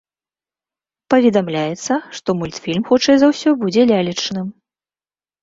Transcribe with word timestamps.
Паведамляецца, 1.13 1.93
што 2.21 2.29
мультфільм 2.39 2.83
хутчэй 2.89 3.15
за 3.25 3.31
ўсё 3.35 3.49
будзе 3.61 3.87
лялечным. 3.93 4.47